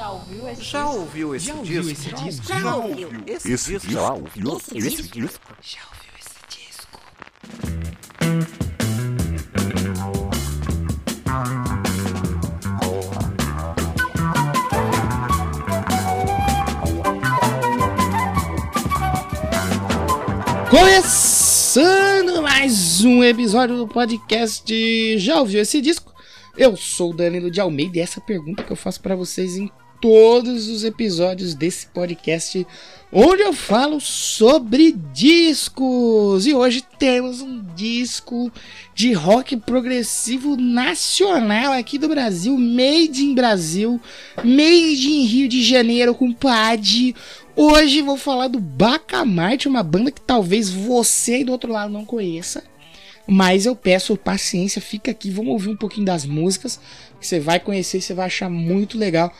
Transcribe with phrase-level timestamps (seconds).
[0.00, 0.98] Já ouviu esse Já disco?
[0.98, 1.60] ouviu esse Já disco?
[1.60, 2.46] ouviu esse disco?
[2.46, 3.92] Já ouviu esse, Esse disco?
[3.92, 5.20] já ouviu Esse esse disco?
[5.20, 5.56] disco?
[5.60, 7.00] Já ouviu esse disco?
[21.10, 26.12] Começando mais um episódio do podcast Já ouviu esse disco?
[26.56, 29.68] Eu sou o Danilo de Almeida e essa pergunta que eu faço pra vocês em
[30.00, 32.66] todos os episódios desse podcast,
[33.12, 36.46] onde eu falo sobre discos.
[36.46, 38.50] E hoje temos um disco
[38.94, 44.00] de rock progressivo nacional aqui do Brasil, made in Brasil,
[44.42, 47.14] made in Rio de Janeiro, com PAD.
[47.54, 52.06] Hoje vou falar do Bacamarte, uma banda que talvez você aí do outro lado não
[52.06, 52.64] conheça.
[53.26, 56.80] Mas eu peço paciência, fica aqui, vamos ouvir um pouquinho das músicas
[57.20, 59.32] que você vai conhecer você vai achar muito legal.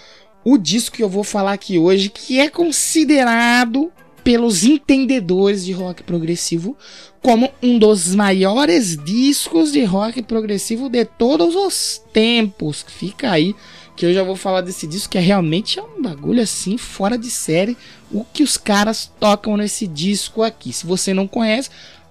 [0.42, 3.92] O disco que eu vou falar aqui hoje, que é considerado
[4.24, 6.76] pelos entendedores de rock progressivo
[7.22, 12.84] como um dos maiores discos de rock progressivo de todos os tempos.
[12.88, 13.54] Fica aí
[13.96, 17.18] que eu já vou falar desse disco que é realmente é um bagulho assim fora
[17.18, 17.76] de série
[18.10, 20.72] o que os caras tocam nesse disco aqui.
[20.72, 21.68] Se você não conhece,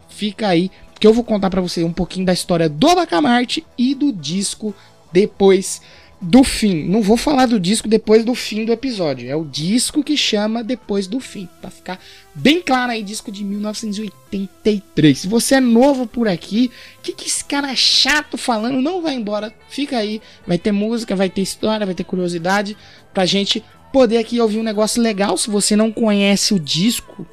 [0.08, 3.95] fica aí que eu vou contar pra você um pouquinho da história do Bacamarte e
[3.95, 4.76] do disco
[5.11, 5.82] depois
[6.22, 6.84] do fim.
[6.84, 9.30] Não vou falar do disco depois do fim do episódio.
[9.30, 11.48] É o disco que chama Depois do Fim.
[11.61, 12.00] Pra ficar
[12.36, 15.17] bem claro aí, disco de 1983.
[15.17, 18.81] Se você é novo por aqui, o que, que esse cara chato falando?
[18.81, 19.53] Não vai embora.
[19.70, 20.22] Fica aí.
[20.45, 22.76] Vai ter música, vai ter história, vai ter curiosidade.
[23.14, 25.38] Pra gente poder aqui ouvir um negócio legal.
[25.38, 27.26] Se você não conhece o disco,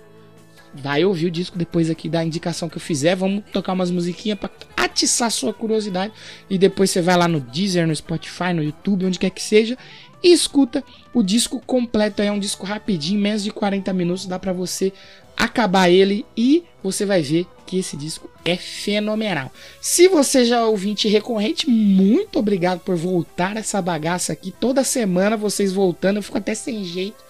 [0.82, 3.14] vai ouvir o disco depois aqui da indicação que eu fizer.
[3.14, 6.12] Vamos tocar umas musiquinhas pra atiçar sua curiosidade.
[6.48, 9.76] E depois você vai lá no Deezer, no Spotify, no YouTube, onde quer que seja.
[10.22, 12.22] E escuta o disco completo.
[12.22, 14.26] É um disco rapidinho, menos de 40 minutos.
[14.26, 14.92] Dá pra você
[15.36, 19.52] acabar ele e você vai ver que esse disco é fenomenal.
[19.80, 24.52] Se você já é ouvinte recorrente, muito obrigado por voltar essa bagaça aqui.
[24.52, 27.22] Toda semana vocês voltando, eu fico até sem jeito.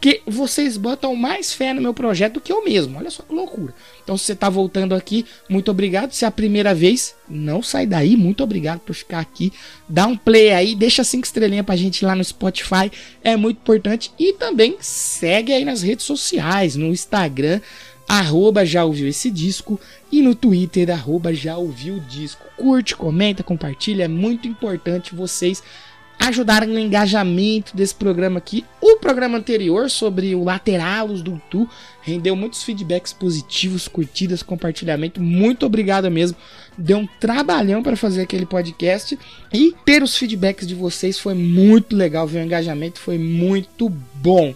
[0.00, 2.96] Porque vocês botam mais fé no meu projeto do que eu mesmo.
[2.96, 3.74] Olha só que loucura.
[4.02, 6.12] Então, se você tá voltando aqui, muito obrigado.
[6.12, 8.16] Se é a primeira vez, não sai daí.
[8.16, 9.52] Muito obrigado por ficar aqui.
[9.86, 12.90] Dá um play aí, deixa cinco estrelinhas pra gente lá no Spotify.
[13.22, 14.10] É muito importante.
[14.18, 17.60] E também segue aí nas redes sociais, no Instagram,
[18.08, 19.78] arroba já ouviu esse disco.
[20.10, 22.42] E no Twitter, arroba já ouviu o disco.
[22.56, 24.04] Curte, comenta, compartilha.
[24.04, 25.62] É muito importante vocês
[26.20, 28.64] ajudarem no engajamento desse programa aqui.
[28.80, 31.66] O programa anterior sobre o Lateralos do Tu
[32.02, 35.20] rendeu muitos feedbacks positivos, curtidas, compartilhamento.
[35.20, 36.36] Muito obrigado mesmo.
[36.76, 39.18] Deu um trabalhão para fazer aquele podcast
[39.52, 42.26] e ter os feedbacks de vocês foi muito legal.
[42.26, 44.54] Ver o engajamento foi muito bom.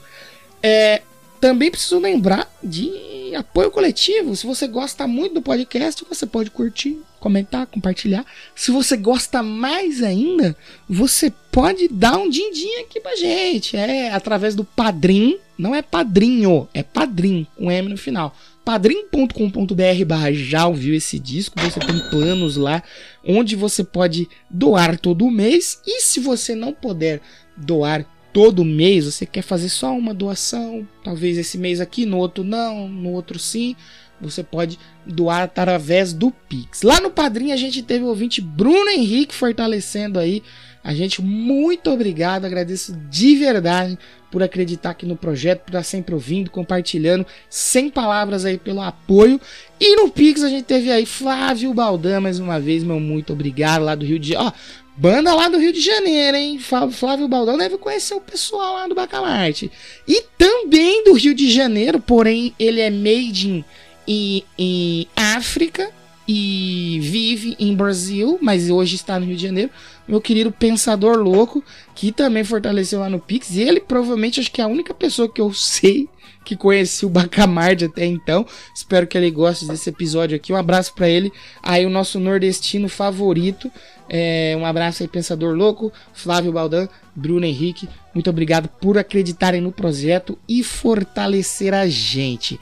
[0.63, 1.01] É,
[1.45, 4.35] também preciso lembrar de apoio coletivo.
[4.35, 8.25] Se você gosta muito do podcast, você pode curtir, comentar, compartilhar.
[8.57, 10.57] Se você gosta mais ainda,
[10.89, 13.77] você pode dar um din-din aqui pra gente.
[13.77, 15.37] É através do Padrim.
[15.59, 18.35] Não é padrinho, é padrim, com M no final.
[18.65, 21.61] padrim.com.br barra já ouviu esse disco.
[21.61, 22.83] Você tem planos lá
[23.23, 25.79] onde você pode doar todo mês.
[25.87, 27.21] E se você não puder
[27.55, 32.43] doar todo mês, você quer fazer só uma doação, talvez esse mês aqui, no outro
[32.43, 33.77] não, no outro sim,
[34.21, 36.83] você pode doar através do Pix.
[36.83, 40.43] Lá no Padrim a gente teve o ouvinte Bruno Henrique fortalecendo aí.
[40.83, 43.97] A gente, muito obrigado, agradeço de verdade
[44.31, 49.41] por acreditar aqui no projeto, por estar sempre ouvindo, compartilhando, sem palavras aí pelo apoio.
[49.81, 53.85] E no Pix a gente teve aí Flávio Baldan, mais uma vez, meu muito obrigado,
[53.85, 54.53] lá do Rio de Janeiro.
[54.55, 56.59] Ó, Banda lá do Rio de Janeiro, hein?
[56.59, 59.71] Flávio Baldão deve conhecer o pessoal lá do Bacamarte.
[60.07, 63.65] E também do Rio de Janeiro, porém ele é made
[64.07, 65.91] in, em África
[66.27, 69.71] e vive em Brasil, mas hoje está no Rio de Janeiro.
[70.07, 71.63] Meu querido Pensador Louco,
[71.95, 73.51] que também fortaleceu lá no Pix.
[73.51, 76.09] E ele provavelmente acho que é a única pessoa que eu sei
[76.45, 78.47] que conheci o Bacamarte até então.
[78.75, 80.53] Espero que ele goste desse episódio aqui.
[80.53, 81.33] Um abraço para ele,
[81.63, 83.71] aí o nosso nordestino favorito.
[84.09, 87.89] É, um abraço aí, Pensador Louco, Flávio Baldan, Bruno Henrique.
[88.13, 92.61] Muito obrigado por acreditarem no projeto e fortalecer a gente.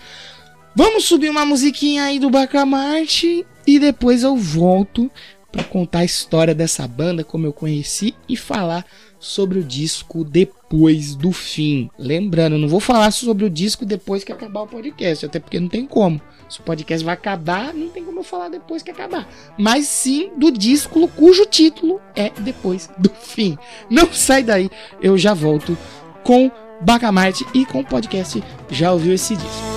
[0.75, 5.11] Vamos subir uma musiquinha aí do Bacamarte e depois eu volto
[5.51, 8.87] para contar a história dessa banda, como eu conheci e falar
[9.19, 10.62] sobre o disco depois
[11.17, 11.91] do fim.
[11.99, 15.69] Lembrando, não vou falar sobre o disco depois que acabar o podcast, até porque não
[15.69, 16.21] tem como.
[16.49, 19.29] Se o podcast vai acabar, não tem como eu falar depois que acabar.
[19.59, 23.59] Mas sim do disco cujo título é Depois do Fim.
[23.91, 24.71] Não sai daí,
[25.03, 25.77] eu já volto
[26.25, 29.72] com Bacamarte e com o podcast Já Ouviu Esse Disco.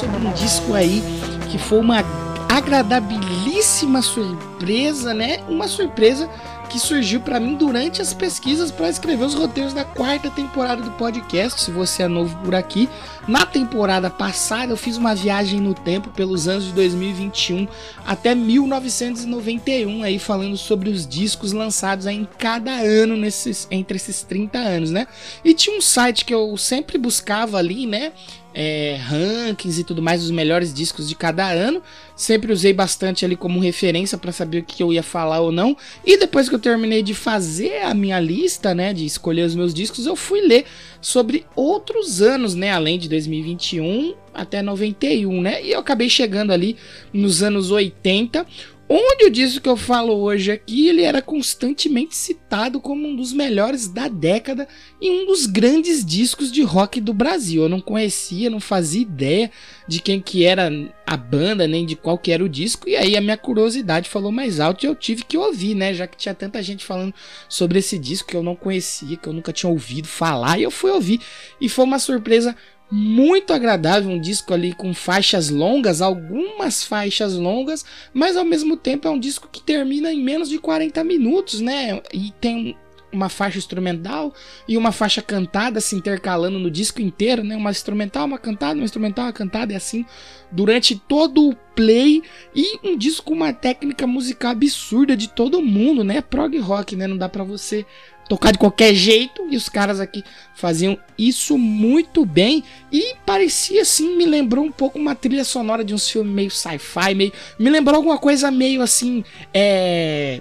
[0.00, 1.02] Sobre um disco aí
[1.50, 2.02] que foi uma
[2.48, 5.40] agradabilíssima surpresa, né?
[5.46, 6.26] Uma surpresa
[6.70, 10.92] que surgiu para mim durante as pesquisas para escrever os roteiros da quarta temporada do
[10.92, 11.60] podcast.
[11.60, 12.88] Se você é novo por aqui,
[13.28, 17.68] na temporada passada eu fiz uma viagem no tempo pelos anos de 2021
[18.06, 24.58] até 1991 aí falando sobre os discos lançados em cada ano nesses entre esses 30
[24.58, 25.06] anos, né?
[25.44, 28.12] E tinha um site que eu sempre buscava ali, né?
[28.54, 31.82] É, rankings e tudo mais dos melhores discos de cada ano.
[32.16, 35.76] Sempre usei bastante ali como referência para saber o que eu ia falar ou não.
[36.04, 39.72] E depois que eu terminei de fazer a minha lista, né, de escolher os meus
[39.72, 40.64] discos, eu fui ler
[41.00, 45.64] sobre outros anos, né, além de 2021 até 91, né?
[45.64, 46.76] E eu acabei chegando ali
[47.12, 48.46] nos anos 80,
[48.92, 53.32] Onde o disco que eu falo hoje aqui, ele era constantemente citado como um dos
[53.32, 54.66] melhores da década
[55.00, 57.62] e um dos grandes discos de rock do Brasil.
[57.62, 59.48] Eu não conhecia, não fazia ideia
[59.86, 60.68] de quem que era
[61.06, 64.32] a banda, nem de qual que era o disco, e aí a minha curiosidade falou
[64.32, 67.14] mais alto e eu tive que ouvir, né, já que tinha tanta gente falando
[67.48, 70.70] sobre esse disco que eu não conhecia, que eu nunca tinha ouvido falar, e eu
[70.70, 71.20] fui ouvir,
[71.60, 72.56] e foi uma surpresa
[72.90, 79.06] muito agradável, um disco ali com faixas longas, algumas faixas longas, mas ao mesmo tempo
[79.06, 82.02] é um disco que termina em menos de 40 minutos, né?
[82.12, 82.76] E tem
[83.12, 84.32] uma faixa instrumental
[84.68, 87.56] e uma faixa cantada se intercalando no disco inteiro, né?
[87.56, 90.04] Uma instrumental, uma cantada, uma instrumental, uma cantada, e assim
[90.50, 92.22] durante todo o play
[92.54, 96.20] e um disco com uma técnica musical absurda de todo mundo, né?
[96.20, 97.06] Prog rock, né?
[97.06, 97.86] Não dá para você
[98.30, 100.22] tocar de qualquer jeito e os caras aqui
[100.54, 102.62] faziam isso muito bem
[102.92, 107.12] e parecia assim, me lembrou um pouco uma trilha sonora de uns filmes meio sci-fi,
[107.12, 110.40] meio me lembrou alguma coisa meio assim, é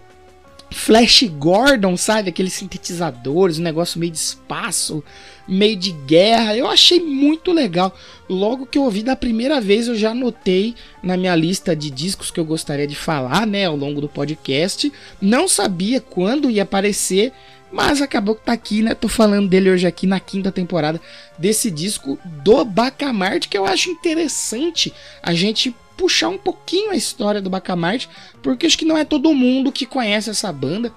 [0.72, 2.30] Flash Gordon, sabe?
[2.30, 5.04] Aqueles sintetizadores, um negócio meio de espaço,
[5.48, 6.56] meio de guerra.
[6.56, 7.96] Eu achei muito legal.
[8.30, 12.30] Logo que eu ouvi da primeira vez, eu já anotei na minha lista de discos
[12.30, 14.92] que eu gostaria de falar, né, ao longo do podcast.
[15.20, 17.34] Não sabia quando ia aparecer,
[17.72, 18.94] mas acabou que tá aqui, né?
[18.94, 21.00] Tô falando dele hoje aqui na quinta temporada
[21.38, 27.42] desse disco do Bacamarte, que eu acho interessante a gente puxar um pouquinho a história
[27.42, 28.10] do Bacamarte,
[28.42, 30.94] porque acho que não é todo mundo que conhece essa banda.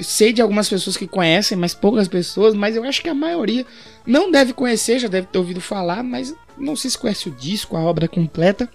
[0.00, 3.66] Sei de algumas pessoas que conhecem, mas poucas pessoas, mas eu acho que a maioria
[4.06, 7.76] não deve conhecer, já deve ter ouvido falar, mas não sei se conhece o disco,
[7.76, 8.68] a obra completa.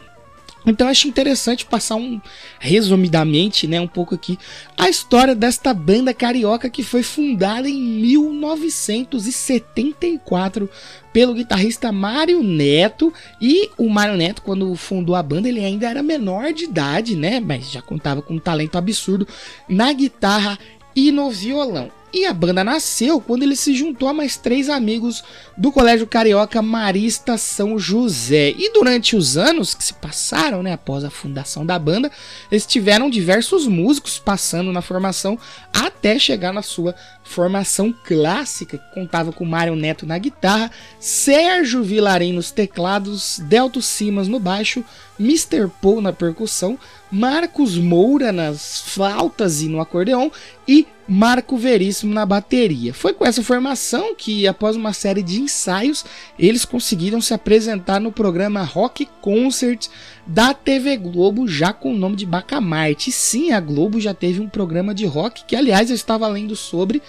[0.65, 2.19] Então eu acho interessante passar um
[2.59, 4.37] resumidamente, né, um pouco aqui
[4.77, 10.69] a história desta banda carioca que foi fundada em 1974
[11.13, 13.11] pelo guitarrista Mário Neto
[13.41, 17.39] e o Mário Neto quando fundou a banda ele ainda era menor de idade, né,
[17.39, 19.25] mas já contava com um talento absurdo
[19.67, 20.59] na guitarra
[20.95, 21.98] e no violão.
[22.11, 25.23] E a banda nasceu quando ele se juntou a mais três amigos
[25.55, 28.49] do Colégio Carioca Marista São José.
[28.57, 32.11] E durante os anos que se passaram, né, após a fundação da banda,
[32.51, 35.37] eles tiveram diversos músicos passando na formação
[35.71, 42.33] até chegar na sua formação clássica, que contava com Mário Neto na guitarra, Sérgio Vilarim
[42.33, 44.83] nos teclados, Delto Simas no baixo,
[45.19, 45.69] Mr.
[45.79, 46.79] Paul na percussão,
[47.11, 50.31] Marcos Moura nas flautas e no acordeão
[50.67, 52.93] e Marco Veríssimo na bateria.
[52.93, 56.05] Foi com essa formação que, após uma série de ensaios,
[56.37, 59.87] eles conseguiram se apresentar no programa Rock Concert
[60.27, 63.11] da TV Globo, já com o nome de Bacamarte.
[63.11, 67.01] Sim, a Globo já teve um programa de rock, que aliás eu estava lendo sobre.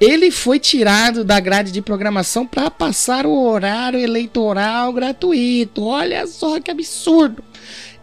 [0.00, 5.84] Ele foi tirado da grade de programação para passar o horário eleitoral gratuito.
[5.84, 7.44] Olha só que absurdo!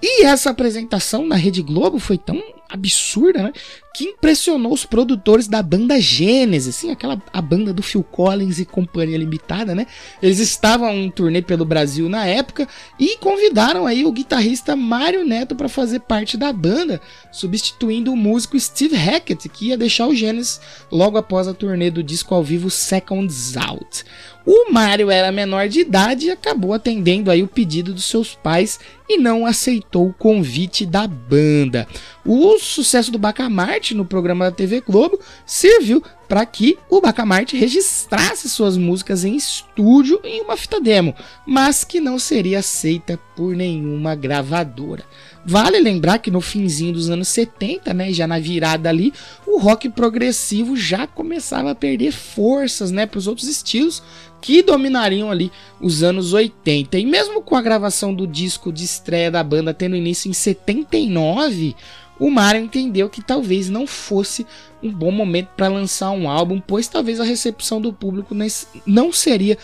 [0.02, 3.54] E essa apresentação na Rede Globo foi tão absurda, né?
[3.94, 8.66] Que impressionou os produtores da banda Gênesis, assim, aquela a banda do Phil Collins e
[8.66, 9.88] Companhia Limitada, né?
[10.22, 12.68] Eles estavam em turnê pelo Brasil na época
[13.00, 18.60] e convidaram aí o guitarrista Mário Neto para fazer parte da banda, substituindo o músico
[18.60, 22.70] Steve Hackett, que ia deixar o Gênesis logo após a turnê do disco ao vivo
[22.70, 24.06] Seconds Out.
[24.52, 28.80] O Mário era menor de idade e acabou atendendo aí o pedido dos seus pais
[29.08, 31.88] e não aceitou o convite da banda.
[32.26, 38.48] O sucesso do Bacamarte no programa da TV Globo serviu para que o Bacamarte registrasse
[38.48, 44.14] suas músicas em estúdio em uma fita demo, mas que não seria aceita por nenhuma
[44.14, 45.04] gravadora.
[45.44, 49.12] Vale lembrar que no finzinho dos anos 70, né, já na virada ali,
[49.48, 54.04] o rock progressivo já começava a perder forças, né, para os outros estilos
[54.42, 56.98] que dominariam ali os anos 80.
[57.00, 61.76] E mesmo com a gravação do disco de estreia da banda tendo início em 79,
[62.20, 64.46] o Mario entendeu que talvez não fosse
[64.84, 68.36] um bom momento para lançar um álbum, pois talvez a recepção do público
[68.86, 69.58] não seria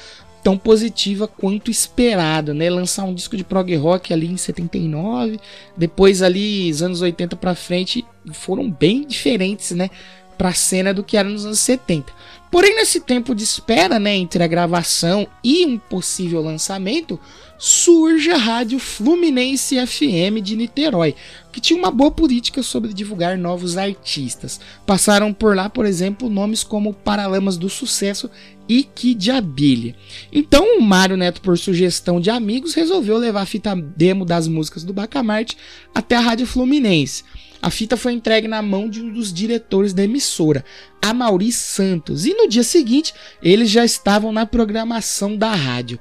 [0.46, 2.70] tão positiva quanto esperado, né?
[2.70, 5.40] Lançar um disco de prog rock ali em 79,
[5.76, 9.90] depois ali os anos 80 para frente foram bem diferentes, né,
[10.38, 12.14] para a cena do que era nos anos 70.
[12.56, 17.20] Porém, nesse tempo de espera, né, entre a gravação e um possível lançamento,
[17.58, 21.16] surge a rádio Fluminense FM de Niterói,
[21.52, 24.62] que tinha uma boa política sobre divulgar novos artistas.
[24.86, 28.32] Passaram por lá, por exemplo, nomes como Paralamas do Sucesso
[28.70, 29.94] e Kid Abelha.
[30.32, 34.86] Então o Mário Neto, por sugestão de amigos, resolveu levar a fita demo das músicas
[34.86, 35.58] do Bacamarte
[35.94, 37.26] até a Rádio Fluminense.
[37.62, 40.64] A fita foi entregue na mão de um dos diretores da emissora,
[41.02, 46.00] a Maurício Santos, e no dia seguinte eles já estavam na programação da rádio.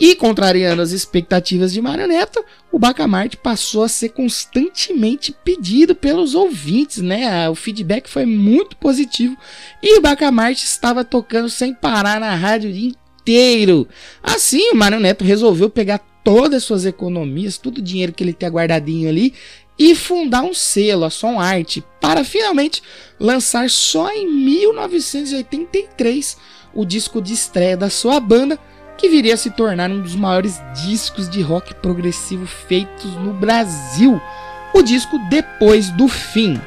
[0.00, 6.34] E contrariando as expectativas de Mário Neto, o Bacamarte passou a ser constantemente pedido pelos
[6.34, 7.46] ouvintes, né?
[7.50, 9.36] O feedback foi muito positivo
[9.82, 13.86] e o Bacamarte estava tocando sem parar na rádio o dia inteiro.
[14.22, 18.32] Assim, o Mário Neto resolveu pegar todas as suas economias, todo o dinheiro que ele
[18.32, 19.34] tinha guardadinho ali
[19.80, 22.82] e fundar um selo, a Som Art, para finalmente
[23.18, 26.36] lançar só em 1983
[26.74, 28.58] o disco de estreia da sua banda
[28.98, 34.20] que viria a se tornar um dos maiores discos de rock progressivo feitos no Brasil,
[34.74, 36.60] o disco Depois do Fim.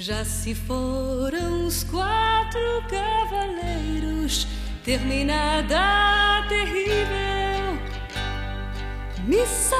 [0.00, 4.46] Já se foram os quatro cavaleiros,
[4.82, 7.78] terminada a terrível
[9.26, 9.78] missão.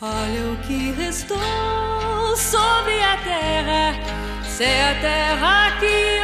[0.00, 1.38] Olha o que restou
[2.36, 3.94] sobre a terra,
[4.44, 6.15] se é a terra que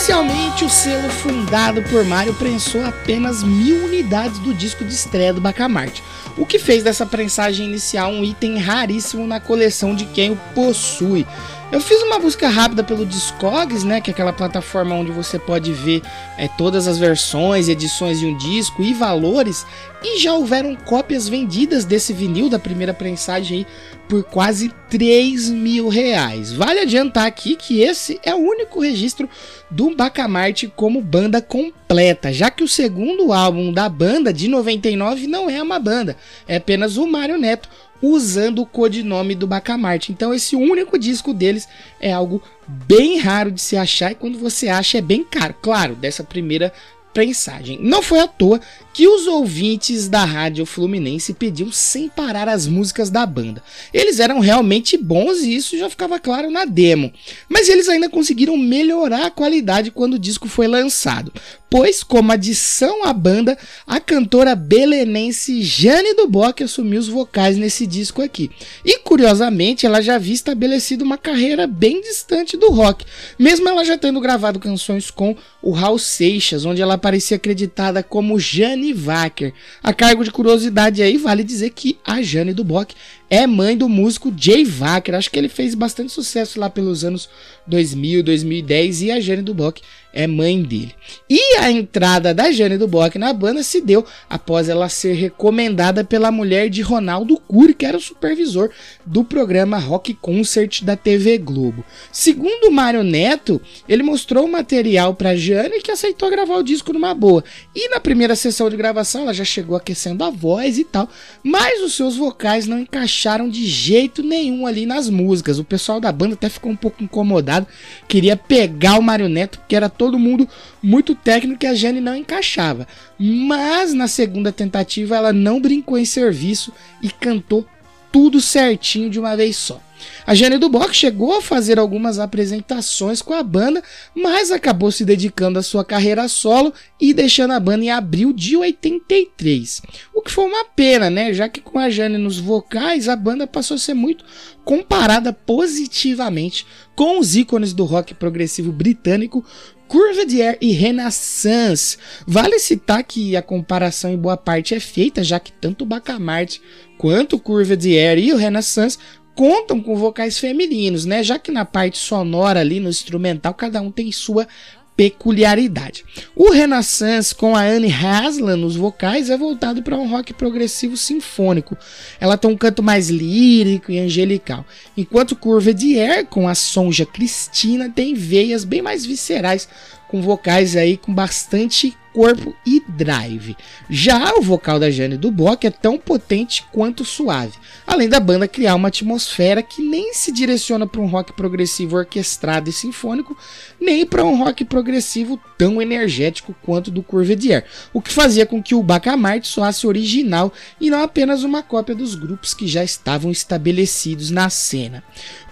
[0.00, 5.42] Inicialmente, o selo fundado por Mario prensou apenas mil unidades do disco de estreia do
[5.42, 6.02] Bacamarte.
[6.38, 11.26] o que fez dessa prensagem inicial um item raríssimo na coleção de quem o possui.
[11.72, 15.72] Eu fiz uma busca rápida pelo Discogs, né, que é aquela plataforma onde você pode
[15.72, 16.02] ver
[16.36, 19.64] é, todas as versões, edições de um disco e valores,
[20.02, 23.66] e já houveram cópias vendidas desse vinil da primeira prensagem aí
[24.08, 26.52] por quase 3 mil reais.
[26.52, 29.28] Vale adiantar aqui que esse é o único registro
[29.70, 35.48] do Bacamarte como banda completa, já que o segundo álbum da banda de 99 não
[35.48, 36.16] é uma banda,
[36.48, 37.68] é apenas o Mário Neto
[38.02, 40.12] usando o codinome do Bacamarte.
[40.12, 41.68] Então esse único disco deles
[42.00, 45.54] é algo bem raro de se achar e quando você acha é bem caro.
[45.60, 46.72] Claro, dessa primeira
[47.12, 47.78] prensagem.
[47.80, 48.60] Não foi à toa
[48.92, 53.62] que os ouvintes da Rádio Fluminense pediam sem parar as músicas da banda.
[53.92, 57.12] Eles eram realmente bons e isso já ficava claro na demo.
[57.48, 61.32] Mas eles ainda conseguiram melhorar a qualidade quando o disco foi lançado.
[61.70, 68.20] Pois, como adição à banda, a cantora belenense Jane Duboc assumiu os vocais nesse disco
[68.20, 68.50] aqui.
[68.84, 73.06] E curiosamente, ela já havia estabelecido uma carreira bem distante do rock,
[73.38, 78.40] mesmo ela já tendo gravado canções com o Raul Seixas, onde ela aparecia acreditada como
[78.40, 79.54] Jane Wacker.
[79.80, 82.94] A cargo de curiosidade aí, vale dizer que a Jane Duboc
[83.30, 85.14] é mãe do músico Jay Wacker.
[85.14, 87.30] Acho que ele fez bastante sucesso lá pelos anos
[87.68, 89.80] 2000, 2010 e a Jane Duboc
[90.12, 90.92] é mãe dele.
[91.28, 96.32] E a entrada da Jane Duboc na banda se deu após ela ser recomendada pela
[96.32, 98.70] mulher de Ronaldo Cury, que era o supervisor
[99.06, 101.84] do programa Rock Concert da TV Globo.
[102.10, 107.14] Segundo Mário Neto, ele mostrou o material para Jane que aceitou gravar o disco numa
[107.14, 107.44] boa.
[107.72, 111.08] E na primeira sessão de gravação ela já chegou aquecendo a voz e tal,
[111.44, 115.58] mas os seus vocais não encaixaram de jeito nenhum ali nas músicas.
[115.58, 117.66] O pessoal da banda até ficou um pouco incomodado,
[118.08, 120.48] queria pegar o Mário Neto porque era todo mundo
[120.82, 122.86] muito técnico e a Jane não encaixava.
[123.18, 126.72] Mas na segunda tentativa ela não brincou em serviço
[127.02, 127.66] e cantou
[128.12, 129.80] tudo certinho de uma vez só.
[130.26, 133.82] A Jane Duboc chegou a fazer algumas apresentações com a banda,
[134.14, 138.56] mas acabou se dedicando à sua carreira solo e deixando a banda em abril de
[138.56, 139.82] 83.
[140.14, 141.32] O que foi uma pena, né?
[141.32, 144.24] Já que com a Jane nos vocais, a banda passou a ser muito
[144.64, 149.44] comparada positivamente com os ícones do rock progressivo britânico,
[149.88, 151.98] Curva de Air e Renaissance.
[152.24, 156.62] Vale citar que a comparação em boa parte é feita, já que tanto Bacamarte
[157.00, 158.98] quanto o Curva de Air e o Renaissance
[159.34, 161.22] contam com vocais femininos, né?
[161.22, 164.46] Já que na parte sonora ali no instrumental cada um tem sua
[164.94, 166.04] peculiaridade.
[166.36, 171.74] O Renaissance com a Anne Haslam nos vocais é voltado para um rock progressivo sinfônico.
[172.20, 174.62] Ela tem um canto mais lírico e angelical,
[174.94, 179.66] enquanto Curva de Air com a Sonja Cristina tem veias bem mais viscerais,
[180.06, 183.56] com vocais aí com bastante corpo e drive.
[183.88, 188.74] Já o vocal da Jane Duboc é tão potente quanto suave, além da banda criar
[188.74, 193.36] uma atmosfera que nem se direciona para um rock progressivo orquestrado e sinfônico,
[193.80, 198.74] nem para um rock progressivo tão energético quanto do Curvedier, o que fazia com que
[198.74, 204.30] o Bacamarte soasse original e não apenas uma cópia dos grupos que já estavam estabelecidos
[204.30, 205.02] na cena.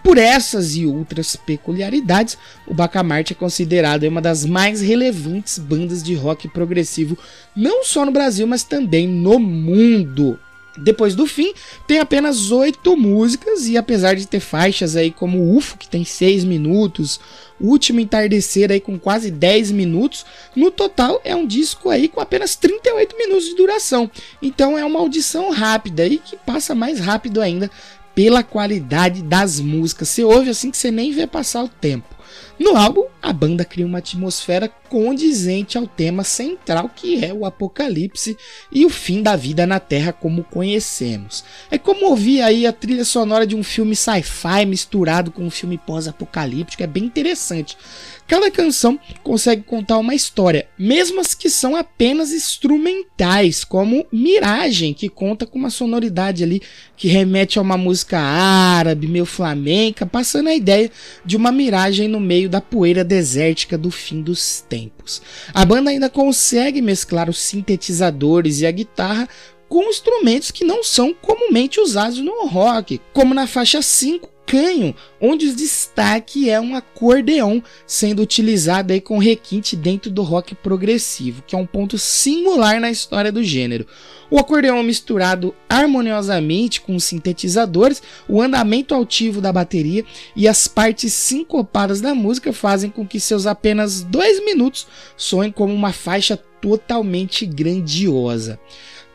[0.03, 6.15] Por essas e outras peculiaridades, o Bacamarte é considerado uma das mais relevantes bandas de
[6.15, 7.19] rock progressivo,
[7.55, 10.39] não só no Brasil, mas também no mundo.
[10.77, 11.53] Depois do fim,
[11.89, 16.45] tem apenas oito músicas e apesar de ter faixas aí como UFO, que tem seis
[16.45, 17.19] minutos,
[17.61, 22.55] Último Entardecer aí com quase 10 minutos, no total é um disco aí com apenas
[22.55, 24.09] 38 minutos de duração.
[24.41, 27.69] Então é uma audição rápida e que passa mais rápido ainda
[28.19, 30.09] pela qualidade das músicas.
[30.09, 32.17] Você ouve assim que você nem vê passar o tempo.
[32.59, 38.37] No álbum, a banda cria uma atmosfera condizente ao tema central que é o apocalipse
[38.73, 41.45] e o fim da vida na Terra como conhecemos.
[41.71, 45.79] É como ouvir aí a trilha sonora de um filme sci-fi misturado com um filme
[45.79, 47.77] pós-apocalíptico, é bem interessante.
[48.27, 55.09] Cada canção consegue contar uma história, mesmo as que são apenas instrumentais, como Miragem, que
[55.09, 56.61] conta com uma sonoridade ali
[56.95, 60.91] que remete a uma música árabe, meio flamenca, passando a ideia
[61.25, 65.23] de uma miragem no meio da poeira desértica do fim dos tempos.
[65.53, 69.29] A banda ainda consegue mesclar os sintetizadores e a guitarra
[69.69, 75.49] com instrumentos que não são comumente usados no rock, como na faixa 5 canho, onde
[75.49, 81.55] o destaque é um acordeão sendo utilizado aí com requinte dentro do rock progressivo, que
[81.55, 83.87] é um ponto singular na história do gênero.
[84.31, 90.05] O acordeão misturado harmoniosamente com os sintetizadores, o andamento altivo da bateria
[90.35, 95.75] e as partes sincopadas da música fazem com que seus apenas dois minutos soem como
[95.75, 98.59] uma faixa totalmente grandiosa.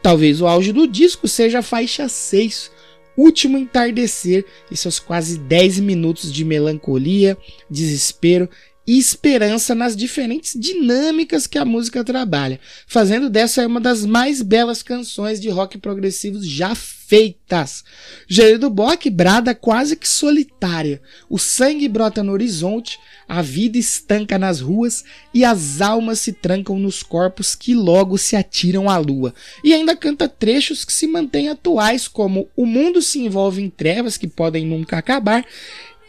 [0.03, 2.69] Talvez o auge do disco seja a faixa 6,
[3.15, 7.37] Último Entardecer, e seus quase 10 minutos de melancolia,
[7.69, 8.49] desespero
[8.85, 14.83] e esperança nas diferentes dinâmicas que a música trabalha, fazendo dessa uma das mais belas
[14.83, 17.83] canções de rock progressivo já feitas.
[18.27, 21.01] Jair do Bock brada quase que solitária.
[21.29, 26.79] O sangue brota no horizonte, a vida estanca nas ruas e as almas se trancam
[26.79, 29.33] nos corpos que logo se atiram à lua.
[29.63, 34.17] E ainda canta trechos que se mantêm atuais, como O mundo se envolve em trevas
[34.17, 35.45] que podem nunca acabar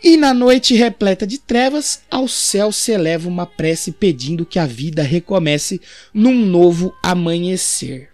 [0.05, 4.67] e na noite repleta de trevas, ao céu se eleva uma prece pedindo que a
[4.67, 5.81] vida recomece
[6.13, 8.11] num novo amanhecer.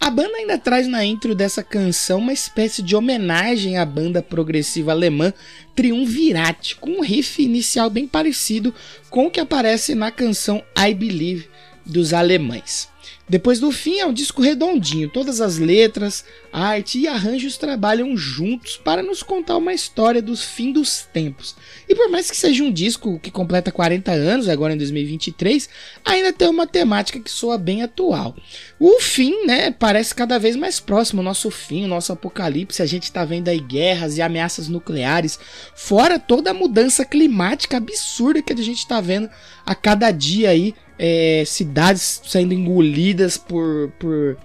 [0.00, 4.90] A banda ainda traz na intro dessa canção uma espécie de homenagem à banda progressiva
[4.90, 5.32] alemã
[5.76, 8.74] Triumvirate, com um riff inicial bem parecido
[9.08, 11.48] com o que aparece na canção I Believe
[11.86, 12.91] dos alemães.
[13.32, 18.76] Depois do fim é um disco redondinho, todas as letras, arte e arranjos trabalham juntos
[18.76, 21.56] para nos contar uma história dos fim dos tempos.
[21.88, 25.66] E por mais que seja um disco que completa 40 anos, agora em 2023,
[26.04, 28.36] ainda tem uma temática que soa bem atual.
[28.78, 32.86] O fim, né, parece cada vez mais próximo, o nosso fim, o nosso apocalipse, a
[32.86, 35.38] gente está vendo aí guerras e ameaças nucleares,
[35.74, 39.30] fora toda a mudança climática absurda que a gente está vendo
[39.64, 44.38] a cada dia aí é, cidades sendo engolidas por, por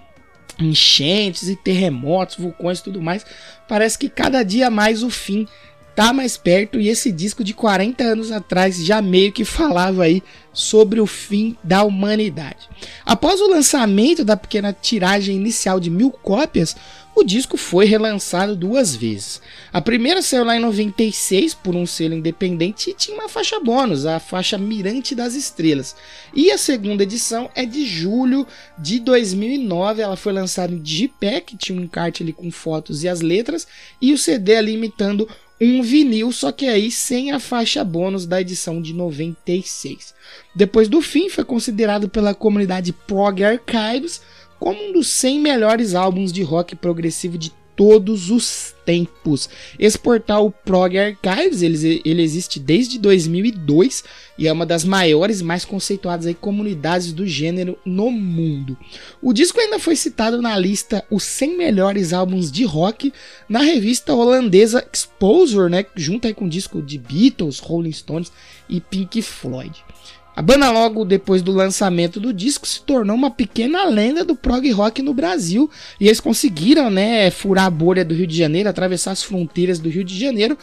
[0.60, 3.24] enchentes e terremotos, vulcões e tudo mais.
[3.67, 5.48] Parece que cada dia mais o fim
[5.96, 10.24] tá mais perto e esse disco de 40 anos atrás já meio que falava aí
[10.52, 12.67] sobre o fim da humanidade.
[13.06, 16.76] Após o lançamento da pequena tiragem inicial de mil cópias,
[17.19, 19.41] o disco foi relançado duas vezes.
[19.73, 24.06] A primeira saiu lá em 96 por um selo independente e tinha uma faixa bônus,
[24.06, 25.95] a faixa Mirante das Estrelas.
[26.32, 28.45] E a segunda edição é de julho
[28.77, 33.21] de 2009, ela foi lançada em Digipack, tinha um encarte ali com fotos e as
[33.21, 33.67] letras,
[33.99, 35.27] e o CD ali imitando
[35.60, 40.13] um vinil, só que aí sem a faixa bônus da edição de 96.
[40.56, 44.21] Depois do fim, foi considerado pela comunidade Prog Archives
[44.60, 49.48] como um dos 100 melhores álbuns de rock progressivo de todos os tempos.
[49.78, 54.04] Esse portal Prog Archives, ele, ele existe desde 2002
[54.36, 58.76] e é uma das maiores e mais conceituadas aí, comunidades do gênero no mundo.
[59.22, 63.13] O disco ainda foi citado na lista Os 100 Melhores Álbuns de Rock
[63.48, 68.32] na revista holandesa Exposure, né, junto aí com o disco de Beatles, Rolling Stones
[68.67, 69.84] e Pink Floyd.
[70.38, 74.69] A banda logo depois do lançamento do disco se tornou uma pequena lenda do prog
[74.69, 75.67] rock no Brasil.
[76.00, 79.89] E eles conseguiram, né, furar a bolha do Rio de Janeiro, atravessar as fronteiras do
[79.89, 80.56] Rio de Janeiro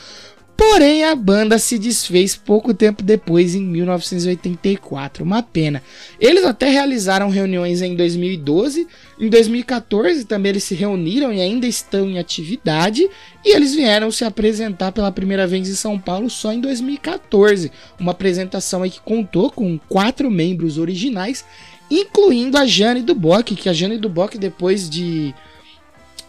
[0.57, 5.25] Porém, a banda se desfez pouco tempo depois, em 1984.
[5.25, 5.83] Uma pena.
[6.21, 8.87] Eles até realizaram reuniões em 2012.
[9.19, 13.09] Em 2014 também eles se reuniram e ainda estão em atividade.
[13.45, 17.73] E eles vieram se apresentar pela primeira vez em São Paulo só em 2014.
[17.99, 21.45] Uma apresentação que contou com quatro membros originais,
[21.91, 25.35] incluindo a Jane Duboc, que a Jane Duboc, depois de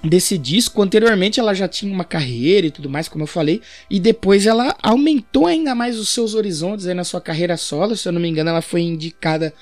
[0.07, 0.81] desse disco.
[0.81, 4.75] Anteriormente ela já tinha uma carreira e tudo mais, como eu falei, e depois ela
[4.81, 7.95] aumentou ainda mais os seus horizontes aí na sua carreira solo.
[7.95, 9.53] Se eu não me engano, ela foi indicada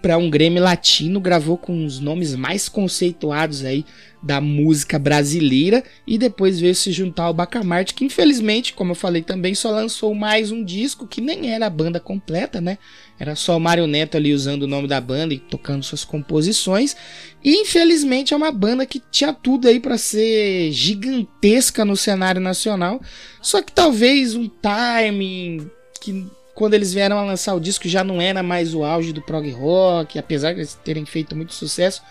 [0.00, 3.84] para um Grammy Latino, gravou com os nomes mais conceituados aí
[4.22, 9.22] da música brasileira e depois veio se juntar ao Bacamarte, que infelizmente, como eu falei
[9.22, 12.78] também, só lançou mais um disco que nem era a banda completa, né?
[13.18, 16.96] Era só o Mário Neto ali usando o nome da banda e tocando suas composições.
[17.42, 23.00] E infelizmente é uma banda que tinha tudo aí para ser gigantesca no cenário nacional,
[23.40, 26.26] só que talvez um timing que
[26.58, 29.48] quando eles vieram a lançar o disco já não era mais o auge do prog
[29.52, 32.02] rock, apesar de eles terem feito muito sucesso,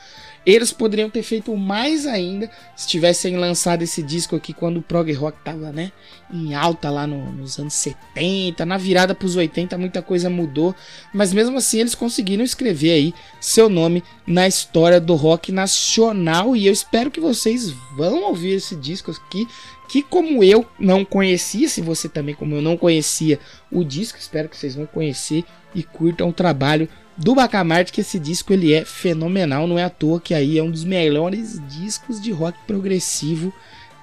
[0.46, 5.12] eles poderiam ter feito mais ainda se tivessem lançado esse disco aqui quando o prog
[5.12, 5.92] rock tava, né,
[6.32, 10.74] em alta lá no, nos anos 70, na virada para os 80 muita coisa mudou,
[11.14, 16.68] mas mesmo assim eles conseguiram escrever aí seu nome na história do rock nacional e
[16.68, 19.46] eu espero que vocês vão ouvir esse disco aqui
[19.88, 23.40] que como eu não conhecia, se você também como eu não conhecia
[23.72, 28.20] o disco, espero que vocês vão conhecer e curtam o trabalho do Bacamarte, que esse
[28.20, 32.22] disco ele é fenomenal, não é à toa que aí é um dos melhores discos
[32.22, 33.52] de rock progressivo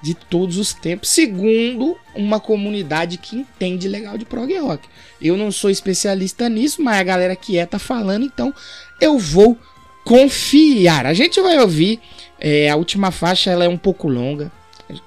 [0.03, 4.87] de todos os tempos, segundo uma comunidade que entende legal de prog rock.
[5.19, 8.53] Eu não sou especialista nisso, mas a galera que é tá falando, então
[9.01, 9.57] eu vou
[10.03, 11.07] confiar.
[11.07, 11.99] A gente vai ouvir
[12.39, 14.51] é, a última faixa, ela é um pouco longa,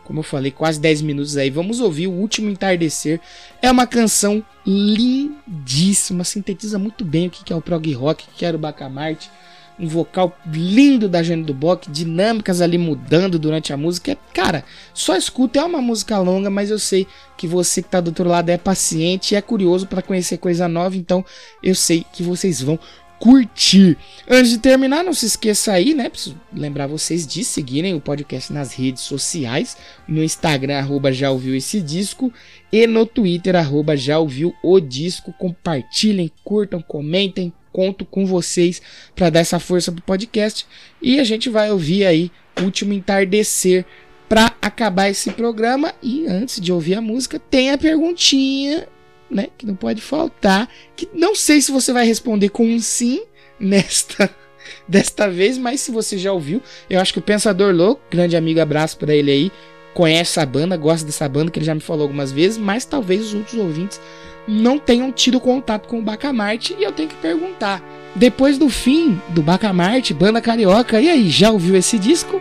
[0.04, 1.50] como eu falei, quase 10 minutos aí.
[1.50, 3.20] Vamos ouvir O Último Entardecer.
[3.62, 8.56] É uma canção lindíssima, sintetiza muito bem o que é o prog rock, que era
[8.56, 9.30] o Bacamarte.
[9.78, 14.18] um vocal lindo da Jane do Bock, dinâmicas ali mudando durante a música.
[14.34, 18.08] Cara, só escuta, é uma música longa, mas eu sei que você que tá do
[18.08, 21.24] outro lado é paciente e é curioso para conhecer coisa nova, então
[21.62, 22.78] eu sei que vocês vão
[23.18, 23.96] curtir.
[24.28, 26.08] Antes de terminar, não se esqueça aí, né?
[26.08, 29.76] Preciso lembrar vocês de seguirem o podcast nas redes sociais,
[30.06, 32.32] no Instagram, arroba já ouviu esse disco,
[32.72, 35.32] e no Twitter, arroba já ouviu o disco.
[35.32, 38.80] Compartilhem, curtam, comentem, conto com vocês
[39.14, 40.66] para dar essa força pro podcast.
[41.00, 42.30] E a gente vai ouvir aí
[42.62, 43.84] Último Entardecer
[44.28, 45.94] para acabar esse programa.
[46.02, 48.86] E antes de ouvir a música, tem a perguntinha
[49.30, 49.48] né?
[49.56, 50.68] Que não pode faltar.
[50.96, 53.22] Que não sei se você vai responder com um sim
[53.58, 54.30] nesta
[54.86, 58.60] desta vez, mas se você já ouviu, eu acho que o Pensador Louco, grande amigo,
[58.60, 59.52] abraço para ele aí,
[59.94, 63.26] conhece a banda, gosta dessa banda que ele já me falou algumas vezes, mas talvez
[63.26, 64.00] os outros ouvintes
[64.46, 67.82] não tenham tido contato com o Bacamarte e eu tenho que perguntar.
[68.14, 72.40] Depois do fim do Bacamarte, banda carioca, e aí, já ouviu esse disco?